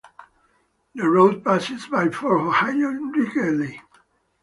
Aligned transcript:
The 0.95 1.07
road 1.07 1.43
passes 1.43 1.85
by 1.85 2.09
Fort 2.09 2.41
Ohio 2.41 2.89
in 2.89 3.11
Ridgeley. 3.13 3.81